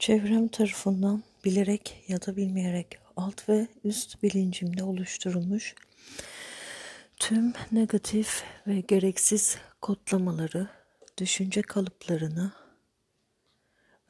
Çevrem 0.00 0.48
tarafından 0.48 1.22
bilerek 1.44 2.04
ya 2.08 2.26
da 2.26 2.36
bilmeyerek 2.36 2.98
alt 3.16 3.48
ve 3.48 3.66
üst 3.84 4.22
bilincimde 4.22 4.84
oluşturulmuş 4.84 5.74
tüm 7.18 7.52
negatif 7.72 8.44
ve 8.66 8.80
gereksiz 8.80 9.58
kodlamaları, 9.80 10.68
düşünce 11.18 11.62
kalıplarını 11.62 12.52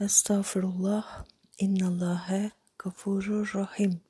Estağfurullah, 0.00 1.24
innallâhe 1.58 2.50
gafurur 2.78 3.52
rahim 3.54 4.00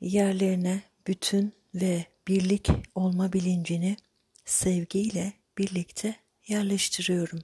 yerlerine 0.00 0.82
bütün 1.06 1.52
ve 1.74 2.06
birlik 2.28 2.68
olma 2.94 3.32
bilincini 3.32 3.96
sevgiyle 4.44 5.32
birlikte 5.58 6.16
yerleştiriyorum. 6.46 7.40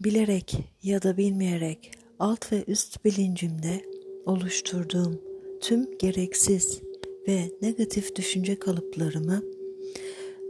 Bilerek 0.00 0.54
ya 0.82 1.02
da 1.02 1.16
bilmeyerek 1.16 2.03
alt 2.18 2.52
ve 2.52 2.64
üst 2.66 3.04
bilincimde 3.04 3.80
oluşturduğum 4.26 5.20
tüm 5.60 5.98
gereksiz 5.98 6.80
ve 7.28 7.50
negatif 7.62 8.16
düşünce 8.16 8.58
kalıplarımı 8.58 9.42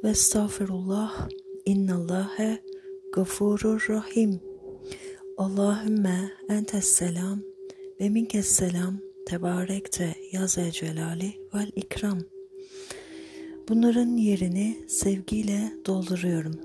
ve 0.05 0.11
estağfirullah 0.11 1.29
innallâhe 1.65 2.59
gafurur 3.13 3.87
rahim. 3.89 4.41
Allahümme 5.37 6.31
entes 6.49 6.85
selam 6.85 7.41
ve 8.01 8.09
minkes 8.09 8.47
selam 8.47 8.99
tebarekte 9.27 10.15
yaze 10.33 10.71
celali 10.71 11.33
vel 11.55 11.71
ikram. 11.77 12.19
Bunların 13.69 14.17
yerini 14.17 14.77
sevgiyle 14.89 15.73
dolduruyorum. 15.87 16.61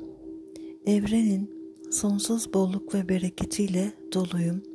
Evrenin 0.85 1.59
sonsuz 1.91 2.53
bolluk 2.53 2.95
ve 2.95 3.09
bereketiyle 3.09 3.91
doluyum 4.13 4.68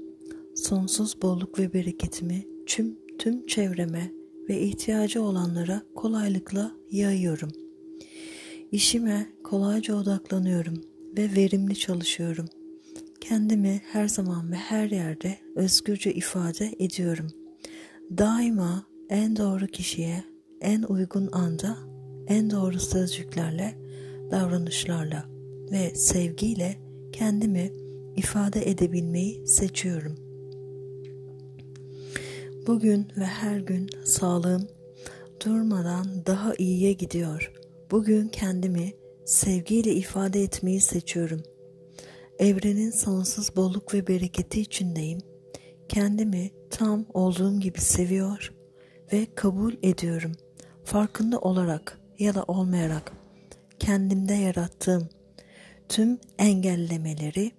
sonsuz 0.55 1.22
bolluk 1.22 1.58
ve 1.58 1.72
bereketimi 1.72 2.47
tüm, 2.66 2.98
tüm 3.19 3.47
çevreme 3.47 4.12
ve 4.48 4.61
ihtiyacı 4.61 5.22
olanlara 5.22 5.83
kolaylıkla 5.94 6.72
yayıyorum. 6.91 7.52
İşime 8.72 9.27
kolayca 9.44 9.94
odaklanıyorum 9.94 10.80
ve 11.16 11.34
verimli 11.36 11.77
çalışıyorum. 11.77 12.46
Kendimi 13.20 13.80
her 13.92 14.08
zaman 14.08 14.52
ve 14.52 14.56
her 14.56 14.91
yerde 14.91 15.38
özgürce 15.56 16.14
ifade 16.14 16.74
ediyorum. 16.78 17.27
Daima 18.18 18.86
en 19.08 19.36
doğru 19.36 19.66
kişiye, 19.66 20.24
en 20.61 20.83
uygun 20.83 21.28
anda, 21.33 21.78
en 22.27 22.50
doğru 22.50 22.80
sözcüklerle, 22.80 23.74
davranışlarla 24.30 25.24
ve 25.70 25.94
sevgiyle 25.94 26.77
kendimi 27.12 27.72
ifade 28.16 28.70
edebilmeyi 28.70 29.46
seçiyorum. 29.46 30.23
Bugün 32.67 33.12
ve 33.17 33.25
her 33.25 33.59
gün 33.59 33.91
sağlığım 34.05 34.69
durmadan 35.45 36.27
daha 36.27 36.55
iyiye 36.55 36.93
gidiyor. 36.93 37.53
Bugün 37.91 38.29
kendimi 38.29 38.93
sevgiyle 39.25 39.93
ifade 39.93 40.43
etmeyi 40.43 40.81
seçiyorum. 40.81 41.42
Evrenin 42.39 42.91
sonsuz 42.91 43.57
bolluk 43.57 43.95
ve 43.95 44.07
bereketi 44.07 44.61
içindeyim. 44.61 45.20
Kendimi 45.89 46.51
tam 46.70 47.07
olduğum 47.15 47.61
gibi 47.61 47.81
seviyor 47.81 48.53
ve 49.12 49.27
kabul 49.35 49.73
ediyorum. 49.83 50.33
Farkında 50.85 51.39
olarak 51.39 52.01
ya 52.19 52.35
da 52.35 52.42
olmayarak 52.42 53.12
kendimde 53.79 54.35
yarattığım 54.35 55.09
tüm 55.89 56.19
engellemeleri 56.39 57.53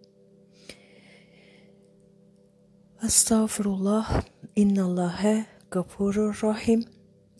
Estağfurullah 3.05 4.21
innallâhe 4.55 5.45
gafurur 5.71 6.39
rahim. 6.43 6.83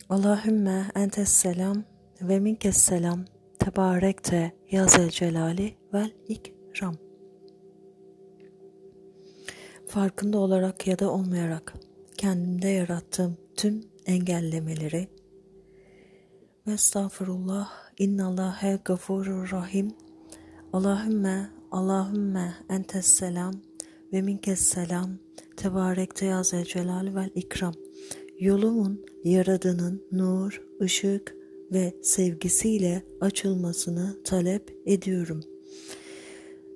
Allahümme 0.08 0.90
entes 0.94 1.28
selam 1.28 1.84
ve 2.20 2.40
minkes 2.40 2.76
selam. 2.76 3.24
Tebarekte 3.58 4.52
yazel 4.70 5.10
celali 5.10 5.74
vel 5.94 6.10
ikram. 6.28 6.96
Farkında 9.86 10.38
olarak 10.38 10.86
ya 10.86 10.98
da 10.98 11.10
olmayarak 11.10 11.74
kendimde 12.16 12.68
yarattığım 12.68 13.36
tüm 13.56 13.80
engellemeleri 14.06 15.08
ve 16.66 16.72
estağfurullah 16.72 17.68
innallâhe 17.98 18.78
gafurur 18.84 19.50
rahim. 19.52 19.94
Allahümme 20.72 21.50
Allahümme 21.70 22.54
entes 22.70 23.06
selam 23.06 23.54
ve 24.12 24.22
minkes 24.22 24.60
selam 24.60 25.25
tebarekte 25.56 26.26
ya 26.26 26.42
celal 26.44 27.14
vel 27.14 27.30
ikram 27.34 27.74
yolumun 28.38 29.04
yaradanın 29.24 30.02
nur, 30.12 30.62
ışık 30.80 31.36
ve 31.72 31.94
sevgisiyle 32.02 33.02
açılmasını 33.20 34.22
talep 34.24 34.76
ediyorum. 34.86 35.40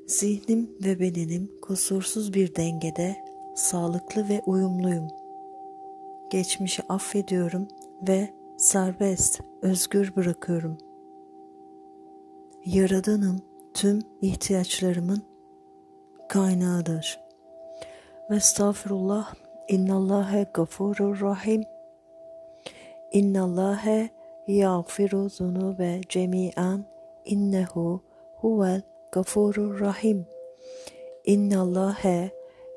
Zihnim 0.07 0.71
ve 0.85 1.01
bedenim 1.01 1.51
kusursuz 1.63 2.35
bir 2.35 2.55
dengede, 2.55 3.17
sağlıklı 3.57 4.29
ve 4.29 4.43
uyumluyum. 4.47 5.09
Geçmişi 6.31 6.83
affediyorum 6.83 7.69
ve 8.09 8.35
serbest, 8.59 9.41
özgür 9.62 10.17
bırakıyorum. 10.17 10.79
Yaradanım 12.67 13.41
tüm 13.75 14.03
ihtiyaçlarımın 14.23 15.23
kaynağıdır. 16.29 17.30
Ve 18.31 18.37
estağfirullah. 18.37 19.35
İnnallâhe 19.69 20.47
gafurur 20.55 21.21
rahim. 21.21 21.65
İnnallâhe 23.13 24.11
yağfiru 24.47 25.29
zunube 25.29 26.01
cemi'an. 26.09 26.85
İnnehu 27.25 28.03
huvel 28.37 28.83
gafurur 29.13 29.81
rahim. 29.81 30.27
İnnallâhe 31.25 32.31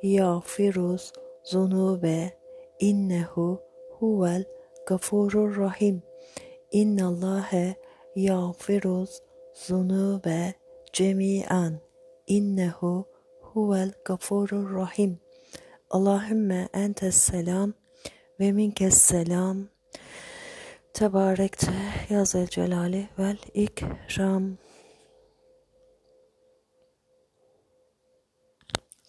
yağfiru 0.04 0.98
zunube 1.44 2.34
innehu 2.80 3.62
huvel 4.00 4.44
gafurur 4.88 5.58
rahim. 5.58 6.04
İnnallâhe 6.72 7.76
yağfiru 8.16 9.06
zunube 9.54 10.54
cemi'an. 10.94 11.80
İnnehu 12.28 13.06
huvel 13.42 13.92
gafurur 14.06 14.76
rahim 14.76 15.23
Allahümme 15.94 16.70
entes 16.74 17.16
selam 17.16 17.74
ve 18.40 18.52
minkes 18.52 18.98
selam. 18.98 19.70
Tebarekte 20.94 21.74
yazel 22.10 22.48
celali 22.48 23.10
vel 23.20 23.38
ikram. 23.54 24.58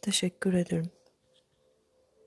Teşekkür 0.02 0.54
ederim 0.54 0.93